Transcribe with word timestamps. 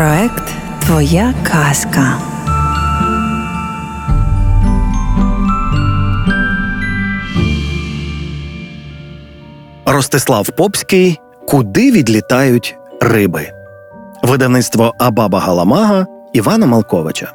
Проект 0.00 0.54
Твоя 0.86 1.34
казка. 1.42 2.18
Ростислав 9.86 10.50
Попський 10.56 11.20
Куди 11.48 11.90
відлітають 11.90 12.78
риби. 13.00 13.52
Видавництво 14.22 14.94
Абаба 14.98 15.40
Галамага 15.40 16.06
Івана 16.32 16.66
Малковича. 16.66 17.32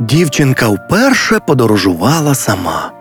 Дівчинка 0.00 0.68
вперше 0.68 1.38
подорожувала 1.46 2.34
сама. 2.34 2.92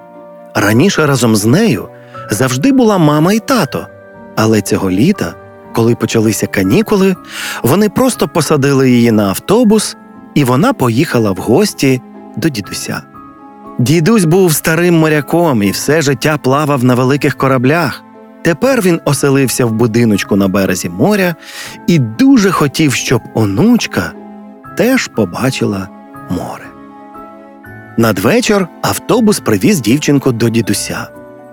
Раніше 0.55 1.05
разом 1.05 1.35
з 1.35 1.45
нею 1.45 1.89
завжди 2.31 2.71
була 2.71 2.97
мама 2.97 3.33
і 3.33 3.39
тато. 3.39 3.87
Але 4.35 4.61
цього 4.61 4.91
літа, 4.91 5.33
коли 5.73 5.95
почалися 5.95 6.47
канікули, 6.47 7.15
вони 7.63 7.89
просто 7.89 8.27
посадили 8.27 8.91
її 8.91 9.11
на 9.11 9.29
автобус, 9.29 9.97
і 10.35 10.43
вона 10.43 10.73
поїхала 10.73 11.31
в 11.31 11.37
гості 11.37 12.01
до 12.37 12.49
дідуся. 12.49 13.01
Дідусь 13.79 14.25
був 14.25 14.53
старим 14.53 14.95
моряком 14.95 15.63
і 15.63 15.71
все 15.71 16.01
життя 16.01 16.37
плавав 16.37 16.83
на 16.83 16.95
великих 16.95 17.35
кораблях. 17.35 18.03
Тепер 18.41 18.81
він 18.81 18.99
оселився 19.05 19.65
в 19.65 19.71
будиночку 19.71 20.35
на 20.35 20.47
березі 20.47 20.89
моря 20.89 21.35
і 21.87 21.99
дуже 21.99 22.51
хотів, 22.51 22.93
щоб 22.93 23.21
онучка 23.33 24.11
теж 24.77 25.07
побачила 25.07 25.89
море. 26.29 26.65
Надвечір 27.97 28.67
автобус 28.81 29.39
привіз 29.39 29.79
дівчинку 29.79 30.31
до 30.31 30.49
дідуся. 30.49 31.07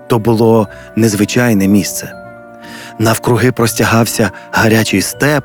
То 0.07 0.19
було 0.19 0.67
незвичайне 0.95 1.67
місце. 1.67 2.20
Навкруги 3.01 3.51
простягався 3.51 4.31
гарячий 4.51 5.01
степ, 5.01 5.43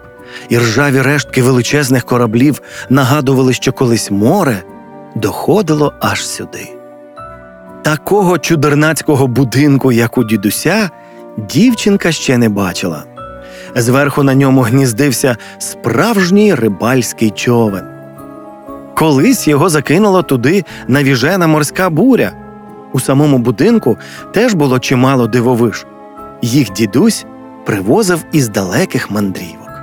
і 0.48 0.58
ржаві 0.58 1.02
рештки 1.02 1.42
величезних 1.42 2.04
кораблів 2.04 2.62
нагадували, 2.90 3.52
що 3.52 3.72
колись 3.72 4.10
море 4.10 4.62
доходило 5.14 5.92
аж 6.00 6.26
сюди. 6.26 6.68
Такого 7.82 8.38
чудернацького 8.38 9.26
будинку, 9.26 9.92
як 9.92 10.18
у 10.18 10.24
дідуся, 10.24 10.90
дівчинка 11.36 12.12
ще 12.12 12.38
не 12.38 12.48
бачила. 12.48 13.04
Зверху 13.74 14.22
на 14.22 14.34
ньому 14.34 14.60
гніздився 14.60 15.36
справжній 15.58 16.54
рибальський 16.54 17.30
човен. 17.30 17.84
Колись 18.94 19.48
його 19.48 19.68
закинуло 19.68 20.22
туди 20.22 20.64
навіжена 20.88 21.46
морська 21.46 21.90
буря. 21.90 22.32
У 22.92 23.00
самому 23.00 23.38
будинку 23.38 23.96
теж 24.32 24.54
було 24.54 24.78
чимало 24.78 25.26
дивовиж. 25.26 25.86
Їх 26.42 26.72
дідусь 26.72 27.26
привозив 27.66 28.24
із 28.32 28.48
далеких 28.48 29.10
мандрівок. 29.10 29.82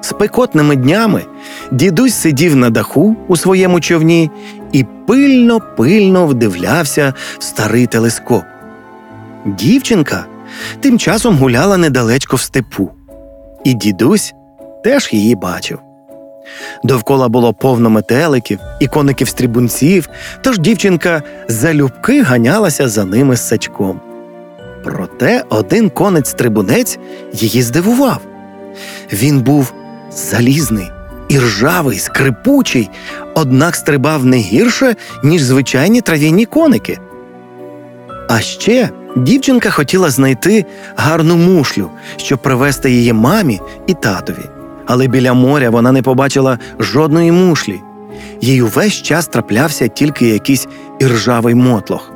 Спекотними 0.00 0.76
днями 0.76 1.24
дідусь 1.70 2.14
сидів 2.14 2.56
на 2.56 2.70
даху 2.70 3.16
у 3.28 3.36
своєму 3.36 3.80
човні 3.80 4.30
і 4.72 4.84
пильно 5.06 5.60
пильно 5.76 6.26
вдивлявся 6.26 7.14
в 7.38 7.42
старий 7.42 7.86
телескоп. 7.86 8.42
Дівчинка 9.46 10.24
тим 10.80 10.98
часом 10.98 11.38
гуляла 11.38 11.76
недалечко 11.76 12.36
в 12.36 12.40
степу, 12.40 12.90
і 13.64 13.74
дідусь 13.74 14.34
теж 14.84 15.12
її 15.12 15.34
бачив. 15.34 15.78
Довкола 16.84 17.28
було 17.28 17.54
повно 17.54 17.90
метеликів 17.90 18.58
і 18.80 18.86
коників 18.86 19.28
стрібунців, 19.28 20.08
тож 20.42 20.58
дівчинка 20.58 21.22
залюбки 21.48 22.22
ганялася 22.22 22.88
за 22.88 23.04
ними 23.04 23.36
з 23.36 23.48
сачком. 23.48 24.00
Проте 24.84 25.44
один 25.48 25.90
конець 25.90 26.28
стрибунець 26.28 26.98
її 27.32 27.62
здивував. 27.62 28.20
Він 29.12 29.40
був 29.40 29.72
залізний, 30.10 30.90
і 31.28 31.38
ржавий, 31.38 31.98
скрипучий, 31.98 32.90
однак 33.34 33.76
стрибав 33.76 34.24
не 34.24 34.36
гірше, 34.36 34.96
ніж 35.24 35.42
звичайні 35.42 36.00
трав'яні 36.00 36.44
коники. 36.44 36.98
А 38.28 38.40
ще 38.40 38.90
дівчинка 39.16 39.70
хотіла 39.70 40.10
знайти 40.10 40.64
гарну 40.96 41.36
мушлю, 41.36 41.90
щоб 42.16 42.38
привезти 42.38 42.90
її 42.90 43.12
мамі 43.12 43.60
і 43.86 43.94
татові. 43.94 44.44
Але 44.86 45.06
біля 45.06 45.34
моря 45.34 45.70
вона 45.70 45.92
не 45.92 46.02
побачила 46.02 46.58
жодної 46.78 47.32
мушлі. 47.32 47.80
Їй 48.40 48.62
увесь 48.62 49.02
час 49.02 49.26
траплявся 49.26 49.88
тільки 49.88 50.28
якийсь 50.28 50.68
іржавий 50.98 51.54
мотлох. 51.54 52.12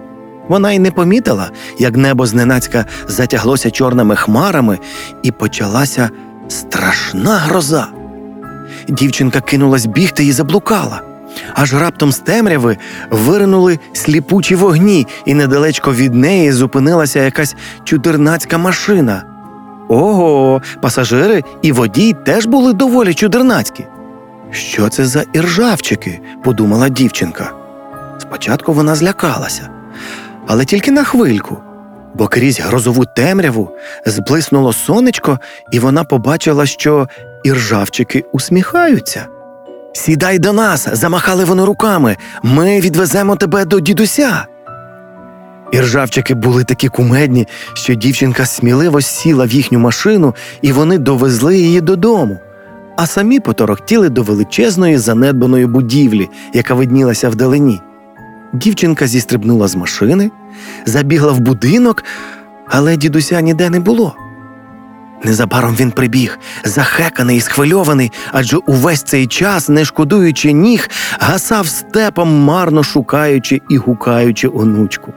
Вона 0.49 0.73
й 0.73 0.79
не 0.79 0.91
помітила, 0.91 1.51
як 1.79 1.97
небо 1.97 2.27
зненацька 2.27 2.85
затяглося 3.09 3.71
чорними 3.71 4.17
хмарами, 4.17 4.79
і 5.23 5.31
почалася 5.31 6.11
страшна 6.49 7.37
гроза. 7.37 7.87
Дівчинка 8.89 9.41
кинулась 9.41 9.87
бігти 9.87 10.25
і 10.25 10.33
заблукала. 10.33 11.01
Аж 11.55 11.75
раптом 11.75 12.13
з 12.13 12.19
темряви 12.19 12.77
виринули 13.11 13.79
сліпучі 13.93 14.55
вогні, 14.55 15.07
і 15.25 15.35
недалечко 15.35 15.95
від 15.95 16.15
неї 16.15 16.53
зупинилася 16.53 17.21
якась 17.23 17.57
чудернацька 17.85 18.59
машина. 18.59 19.23
Ого, 19.89 20.63
пасажири 20.83 21.45
і 21.63 21.73
водій 21.73 22.17
теж 22.27 22.47
були 22.47 22.73
доволі 22.73 23.15
чудернацькі. 23.15 23.85
Що 24.51 24.89
це 24.89 25.05
за 25.05 25.25
іржавчики? 25.33 26.21
подумала 26.45 26.89
дівчинка. 26.89 27.53
Спочатку 28.19 28.73
вона 28.73 28.95
злякалася, 28.95 29.69
але 30.47 30.65
тільки 30.65 30.91
на 30.91 31.05
хвильку, 31.05 31.57
бо 32.15 32.29
крізь 32.29 32.61
грозову 32.61 33.05
темряву 33.17 33.71
зблиснуло 34.07 34.73
сонечко, 34.73 35.39
і 35.73 35.79
вона 35.79 36.05
побачила, 36.05 36.67
що 36.67 37.09
іржавчики 37.45 38.25
усміхаються. 38.33 39.27
Сідай 39.93 40.39
до 40.39 40.53
нас, 40.53 40.89
замахали 40.93 41.45
вони 41.45 41.65
руками. 41.65 42.17
Ми 42.43 42.81
відвеземо 42.81 43.37
тебе 43.37 43.65
до 43.65 43.81
дідуся. 43.81 44.47
Іржавчики 45.73 46.35
були 46.35 46.65
такі 46.65 46.89
кумедні, 46.89 47.49
що 47.75 47.95
дівчинка 47.95 48.47
сміливо 48.47 49.01
сіла 49.01 49.45
в 49.45 49.51
їхню 49.53 49.79
машину, 49.79 50.35
і 50.63 50.73
вони 50.73 50.99
довезли 50.99 51.59
її 51.59 51.81
додому, 51.81 52.39
а 52.97 53.07
самі 53.07 53.41
поторохтіли 53.41 54.09
до 54.09 54.23
величезної 54.23 54.99
занедбаної 54.99 55.67
будівлі, 55.67 56.29
яка 56.55 56.75
виднілася 56.75 57.29
вдалині. 57.29 57.81
Дівчинка 58.53 59.07
зістрибнула 59.07 59.69
з 59.69 59.77
машини, 59.77 60.31
забігла 60.87 61.33
в 61.33 61.41
будинок, 61.41 62.05
але 62.69 62.97
дідуся 62.97 63.41
ніде 63.41 63.71
не 63.71 63.81
було. 63.81 64.17
Незабаром 65.25 65.77
він 65.77 65.91
прибіг, 65.91 66.39
захеканий 66.65 67.37
і 67.37 67.41
схвильований, 67.41 68.13
адже 68.33 68.57
увесь 68.57 69.03
цей 69.03 69.27
час, 69.27 69.69
не 69.69 69.85
шкодуючи 69.85 70.53
ніг, 70.53 70.89
гасав 71.21 71.69
степом, 71.69 72.45
марно 72.45 72.83
шукаючи 72.83 73.61
і 73.71 73.77
гукаючи 73.77 74.49
онучку. 74.49 75.13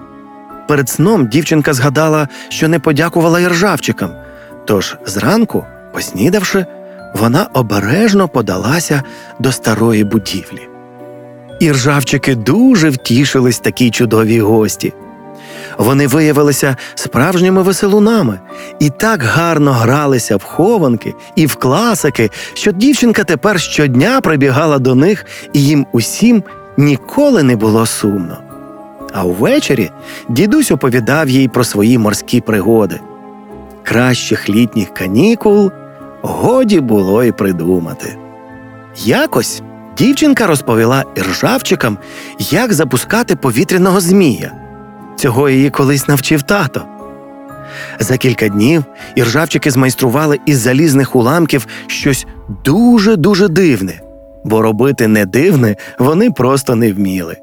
Перед 0.68 0.90
сном 0.90 1.28
дівчинка 1.28 1.74
згадала, 1.74 2.28
що 2.50 2.68
не 2.68 2.80
подякувала 2.80 3.40
іржавчикам, 3.40 4.10
тож 4.66 4.98
зранку, 5.06 5.66
поснідавши, 5.94 6.66
вона 7.16 7.48
обережно 7.54 8.28
подалася 8.28 9.04
до 9.40 9.52
старої 9.52 10.04
будівлі. 10.04 10.75
Іржавчики 11.66 12.36
дуже 12.36 12.90
втішились 12.90 13.60
такій 13.60 13.92
чудовій 13.92 14.40
гості. 14.40 14.94
Вони 15.78 16.08
виявилися 16.08 16.78
справжніми 16.96 17.62
веселунами 17.62 18.40
і 18.80 18.90
так 18.90 19.24
гарно 19.24 19.72
гралися 19.72 20.36
в 20.36 20.44
хованки 20.44 21.14
і 21.36 21.46
в 21.46 21.56
класики, 21.56 22.30
що 22.54 22.72
дівчинка 22.72 23.24
тепер 23.24 23.60
щодня 23.60 24.22
прибігала 24.22 24.80
до 24.80 24.96
них, 24.96 25.26
і 25.54 25.64
їм 25.64 25.86
усім 25.92 26.44
ніколи 26.78 27.44
не 27.44 27.56
було 27.56 27.86
сумно. 27.86 28.38
А 29.14 29.24
ввечері 29.24 29.92
дідусь 30.30 30.72
оповідав 30.72 31.30
їй 31.30 31.48
про 31.48 31.64
свої 31.64 31.98
морські 31.98 32.42
пригоди. 32.42 33.00
Кращих 33.84 34.50
літніх 34.50 34.94
канікул 34.94 35.72
годі 36.22 36.80
було 36.80 37.24
й 37.24 37.32
придумати. 37.32 38.18
Якось 39.06 39.62
дівчинка 39.98 40.48
розповіла 40.48 41.04
іржавчикам, 41.16 41.98
як 42.40 42.74
запускати 42.74 43.36
повітряного 43.36 44.00
змія. 44.00 44.52
Цього 45.16 45.50
її 45.50 45.70
колись 45.70 46.08
навчив 46.08 46.42
тато. 46.42 46.86
За 48.00 48.18
кілька 48.18 48.48
днів 48.48 48.84
іржавчики 49.16 49.72
змайстрували 49.72 50.40
із 50.46 50.58
залізних 50.60 51.16
уламків 51.16 51.68
щось 51.88 52.26
дуже 52.66 53.16
дуже 53.16 53.48
дивне, 53.48 54.02
бо 54.44 54.62
робити 54.62 55.08
не 55.08 55.26
дивне 55.26 55.76
вони 56.00 56.32
просто 56.32 56.76
не 56.76 56.94
вміли. 56.94 57.38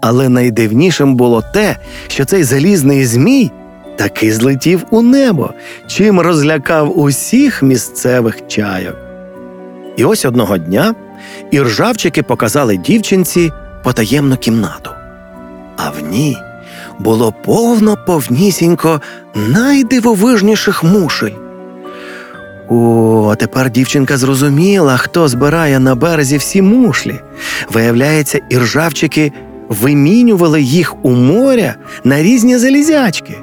Але 0.00 0.28
найдивнішим 0.28 1.14
було 1.14 1.42
те, 1.54 1.76
що 2.08 2.24
цей 2.24 2.44
залізний 2.44 3.04
змій 3.04 3.50
таки 3.96 4.32
злетів 4.32 4.86
у 4.90 5.02
небо, 5.02 5.50
чим 5.86 6.20
розлякав 6.20 6.98
усіх 6.98 7.62
місцевих 7.62 8.46
чайок. 8.48 8.96
І 9.96 10.04
ось 10.04 10.24
одного 10.24 10.58
дня 10.58 10.94
іржавчики 11.50 12.22
показали 12.22 12.76
дівчинці 12.76 13.52
потаємну 13.82 14.36
кімнату, 14.36 14.90
а 15.76 15.90
в 15.90 16.10
ній 16.10 16.36
було 16.98 17.32
повно 17.44 17.96
повнісінько 18.06 19.00
найдивовижніших 19.34 20.84
мушель. 20.84 21.30
О, 22.68 23.34
тепер 23.38 23.70
дівчинка 23.70 24.16
зрозуміла, 24.16 24.96
хто 24.96 25.28
збирає 25.28 25.78
на 25.78 25.94
березі 25.94 26.36
всі 26.36 26.62
мушлі. 26.62 27.20
Виявляється, 27.72 28.40
іржавчики 28.48 29.32
вимінювали 29.68 30.62
їх 30.62 31.04
у 31.04 31.10
моря 31.10 31.74
на 32.04 32.22
різні 32.22 32.58
залізячки. 32.58 33.38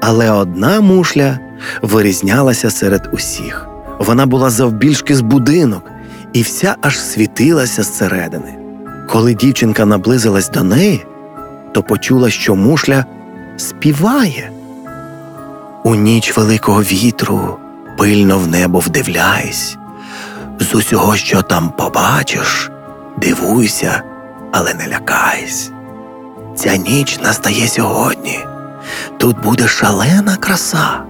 Але 0.00 0.30
одна 0.30 0.80
мушля 0.80 1.38
вирізнялася 1.82 2.70
серед 2.70 3.08
усіх. 3.12 3.68
Вона 3.98 4.26
була 4.26 4.50
завбільшки 4.50 5.14
з 5.14 5.20
будинок 5.20 5.90
і 6.32 6.42
вся 6.42 6.76
аж 6.80 7.00
світилася 7.00 7.82
зсередини. 7.82 8.54
Коли 9.08 9.34
дівчинка 9.34 9.84
наблизилась 9.84 10.50
до 10.50 10.62
неї, 10.62 11.06
то 11.72 11.82
почула, 11.82 12.30
що 12.30 12.54
мушля 12.56 13.04
співає. 13.56 14.50
У 15.84 15.94
ніч 15.94 16.36
великого 16.36 16.82
вітру 16.82 17.58
пильно 17.98 18.38
в 18.38 18.48
небо 18.48 18.78
вдивляйсь. 18.78 19.76
З 20.60 20.74
усього, 20.74 21.16
що 21.16 21.42
там 21.42 21.70
побачиш, 21.70 22.70
дивуйся, 23.16 24.02
але 24.52 24.74
не 24.74 24.88
лякайсь. 24.88 25.70
Ця 26.56 26.76
ніч 26.76 27.18
настає 27.20 27.68
сьогодні. 27.68 28.38
Тут 29.18 29.42
буде 29.42 29.68
шалена 29.68 30.36
краса. 30.36 31.02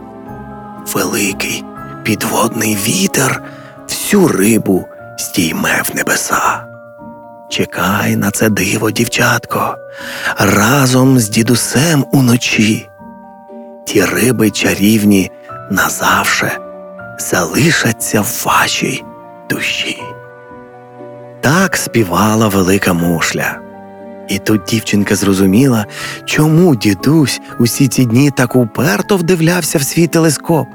Великий 0.94 1.64
підводний 2.02 2.78
вітер 2.86 3.42
всю 3.88 4.28
рибу 4.28 4.86
стійме 5.32 5.82
в 5.84 5.96
небеса. 5.96 6.64
Чекай 7.50 8.16
на 8.16 8.30
це 8.30 8.48
диво, 8.48 8.90
дівчатко, 8.90 9.76
разом 10.38 11.18
з 11.18 11.28
дідусем 11.28 12.04
уночі. 12.12 12.88
Ті 13.86 14.04
риби 14.04 14.50
чарівні 14.50 15.30
назавше 15.70 16.58
залишаться 17.18 18.20
в 18.20 18.42
вашій 18.46 19.04
душі. 19.50 20.02
Так 21.40 21.76
співала 21.76 22.48
велика 22.48 22.92
мушля. 22.92 23.58
І 24.28 24.38
тут 24.38 24.64
дівчинка 24.64 25.14
зрозуміла, 25.14 25.86
чому 26.24 26.76
дідусь 26.76 27.40
усі 27.58 27.88
ці 27.88 28.04
дні 28.04 28.30
так 28.30 28.56
уперто 28.56 29.16
вдивлявся 29.16 29.78
в 29.78 29.82
свій 29.82 30.06
телескоп. 30.06 30.66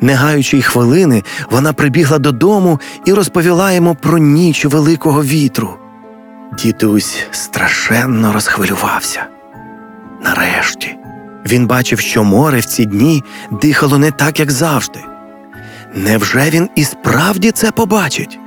Не 0.00 0.14
гаючи 0.14 0.58
й 0.58 0.62
хвилини, 0.62 1.22
вона 1.50 1.72
прибігла 1.72 2.18
додому 2.18 2.80
і 3.04 3.12
розповіла 3.12 3.72
йому 3.72 3.94
про 3.94 4.18
ніч 4.18 4.64
великого 4.64 5.22
вітру. 5.24 5.70
Дідусь 6.58 7.18
страшенно 7.30 8.32
розхвилювався. 8.32 9.26
Нарешті 10.24 10.96
він 11.46 11.66
бачив, 11.66 12.00
що 12.00 12.24
море 12.24 12.60
в 12.60 12.64
ці 12.64 12.84
дні 12.84 13.22
дихало 13.50 13.98
не 13.98 14.10
так, 14.10 14.40
як 14.40 14.50
завжди. 14.50 15.00
Невже 15.94 16.50
він 16.50 16.68
і 16.74 16.84
справді 16.84 17.50
це 17.50 17.70
побачить? 17.70 18.38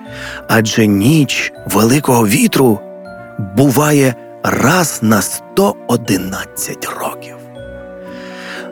Адже 0.48 0.88
ніч 0.88 1.54
великого 1.66 2.28
вітру 2.28 2.80
буває 3.56 4.16
раз 4.44 5.00
на 5.02 5.22
111 5.22 6.88
років. 7.02 7.39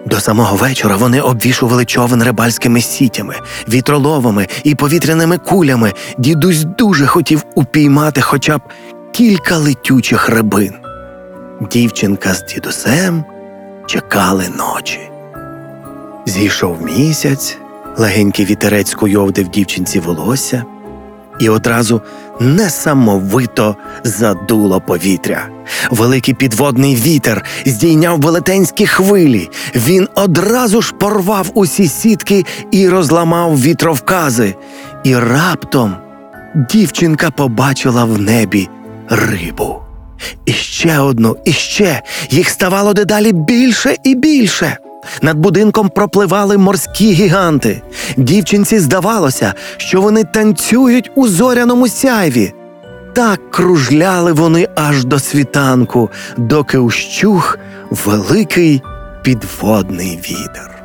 До 0.10 0.20
самого 0.20 0.56
вечора 0.56 0.96
вони 0.98 1.22
обвішували 1.22 1.86
човен 1.86 2.24
рибальськими 2.24 2.82
сітями, 2.82 3.36
вітроловами 3.70 4.48
і 4.64 4.76
повітряними 4.76 5.38
кулями. 5.38 5.94
Дідусь 6.18 6.64
дуже 6.64 7.06
хотів 7.06 7.44
упіймати 7.56 8.22
хоча 8.22 8.58
б 8.58 8.62
кілька 9.12 9.58
летючих 9.58 10.30
рибин. 10.30 10.74
Дівчинка 11.72 12.34
з 12.34 12.44
дідусем 12.44 13.24
чекали 13.86 14.50
ночі. 14.58 15.00
Зійшов 16.26 16.82
місяць, 16.82 17.58
легенький 17.98 18.46
вітерець 18.46 18.94
куйовдив 18.94 19.48
дівчинці 19.48 20.00
волосся, 20.00 20.64
і 21.40 21.50
одразу 21.50 22.02
несамовито 22.40 23.76
задуло 24.04 24.82
повітря. 24.82 25.48
Великий 25.92 26.34
підводний 26.34 26.96
вітер 26.96 27.46
здійняв 27.66 28.22
велетенські 28.22 28.88
хвилі. 28.88 29.50
Він 29.76 30.08
одразу 30.16 30.82
ж 30.82 30.94
порвав 30.94 31.52
усі 31.54 31.88
сітки 31.88 32.46
і 32.72 32.90
розламав 32.90 33.62
вітровкази. 33.62 34.56
І 35.04 35.16
раптом 35.16 35.96
дівчинка 36.56 37.32
побачила 37.32 38.06
в 38.06 38.22
небі 38.22 38.70
рибу. 39.10 39.76
І 40.46 40.52
ще 40.52 41.00
одну, 41.00 41.38
і 41.46 41.52
ще 41.52 42.02
їх 42.30 42.50
ставало 42.50 42.94
дедалі 42.94 43.34
більше 43.34 43.96
і 44.04 44.16
більше. 44.16 44.78
Над 45.22 45.38
будинком 45.38 45.90
пропливали 45.90 46.58
морські 46.58 47.12
гіганти. 47.12 47.82
Дівчинці 48.18 48.80
здавалося, 48.80 49.54
що 49.78 50.02
вони 50.02 50.24
танцюють 50.24 51.12
у 51.16 51.28
зоряному 51.28 51.88
сяйві. 51.88 52.54
Так 53.14 53.52
кружляли 53.52 54.32
вони 54.32 54.68
аж 54.76 55.06
до 55.06 55.20
світанку, 55.20 56.10
доки 56.38 56.78
ущух 56.78 57.60
великий 57.90 58.82
підводний 59.24 60.20
вітер. 60.30 60.84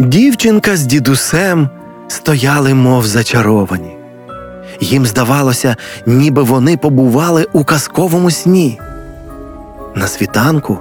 Дівчинка 0.00 0.76
з 0.76 0.80
дідусем 0.80 1.68
стояли, 2.08 2.74
мов 2.74 3.06
зачаровані. 3.06 3.96
Їм 4.80 5.06
здавалося, 5.06 5.76
ніби 6.06 6.42
вони 6.42 6.76
побували 6.76 7.46
у 7.52 7.64
казковому 7.64 8.30
сні. 8.30 8.80
На 9.94 10.06
світанку 10.06 10.78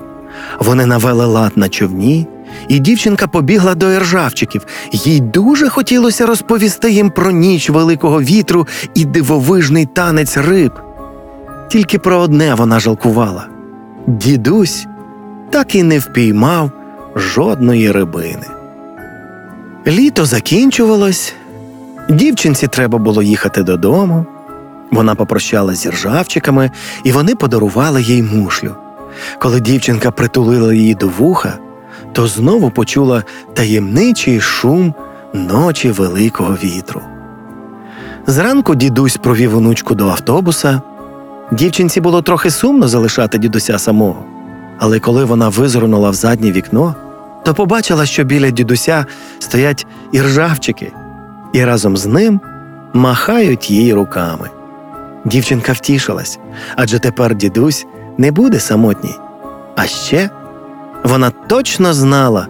вони 0.60 0.86
навели 0.86 1.26
лад 1.26 1.52
на 1.56 1.70
човні, 1.70 2.28
і 2.68 2.80
дівчинка 2.80 3.28
побігла 3.28 3.76
до 3.76 3.88
ержавчиків. 3.88 4.66
Їй 4.92 5.20
дуже 5.20 5.70
хотілося 5.70 6.26
розповісти 6.26 6.92
їм 6.92 7.10
про 7.10 7.32
ніч 7.32 7.70
великого 7.70 8.22
вітру 8.22 8.68
і 8.96 9.06
дивовижний 9.06 9.86
танець 9.86 10.38
риб. 10.38 10.72
Тільки 11.70 12.00
про 12.00 12.18
одне 12.18 12.54
вона 12.54 12.80
жалкувала 12.80 13.48
дідусь 14.08 14.88
так 15.50 15.76
і 15.76 15.84
не 15.84 16.00
впіймав 16.00 16.72
жодної 17.16 17.92
рибини. 17.92 18.48
Літо 19.88 20.26
закінчувалось, 20.26 21.34
дівчинці 22.10 22.68
треба 22.68 22.98
було 22.98 23.24
їхати 23.24 23.64
додому. 23.64 24.26
Вона 24.92 25.16
попрощалася 25.16 25.92
з 25.92 25.94
ржавчиками, 25.94 26.72
і 27.04 27.12
вони 27.12 27.36
подарували 27.36 28.02
їй 28.02 28.24
мушлю. 28.24 28.76
Коли 29.40 29.60
дівчинка 29.60 30.12
притулила 30.12 30.74
її 30.74 30.96
до 30.96 31.08
вуха, 31.08 31.58
то 32.13 32.28
знову 32.28 32.72
почула 32.72 33.24
таємничий 33.54 34.40
шум 34.40 34.94
ночі 35.34 35.92
великого 35.92 36.54
вітру. 36.54 37.02
Зранку 38.27 38.75
дідусь 38.75 39.18
провів 39.18 39.58
онучку 39.58 39.96
до 39.96 40.08
автобуса. 40.08 40.82
Дівчинці 41.51 42.01
було 42.01 42.22
трохи 42.22 42.51
сумно 42.51 42.88
залишати 42.88 43.38
дідуся 43.38 43.80
самого, 43.80 44.25
але 44.80 45.00
коли 45.00 45.25
вона 45.25 45.50
визирнула 45.50 46.10
в 46.10 46.13
заднє 46.13 46.51
вікно, 46.51 46.96
то 47.46 47.53
побачила, 47.53 48.06
що 48.06 48.24
біля 48.24 48.50
дідуся 48.50 49.06
стоять 49.39 49.88
іржавчики, 50.12 50.91
і 51.53 51.65
разом 51.65 51.98
з 51.98 52.06
ним 52.06 52.41
махають 52.94 53.72
їй 53.72 53.94
руками. 53.94 54.50
Дівчинка 55.25 55.74
втішилась, 55.74 56.39
адже 56.75 57.00
тепер 57.00 57.36
дідусь 57.36 57.86
не 58.18 58.32
буде 58.32 58.60
самотній. 58.60 59.15
А 59.75 59.86
ще 59.86 60.30
вона 61.03 61.30
точно 61.30 61.94
знала, 61.94 62.48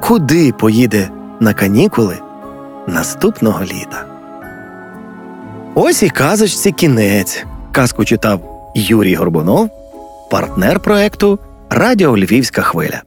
куди 0.00 0.52
поїде 0.52 1.10
на 1.40 1.54
канікули 1.54 2.18
наступного 2.86 3.64
літа. 3.64 4.04
Ось 5.74 6.02
і 6.02 6.10
казочці 6.10 6.72
кінець. 6.72 7.44
Казку 7.72 8.04
читав 8.04 8.40
Юрій 8.74 9.14
Горбунов, 9.14 9.70
партнер 10.30 10.80
проекту 10.80 11.38
Радіо 11.70 12.18
Львівська 12.18 12.62
хвиля. 12.62 13.02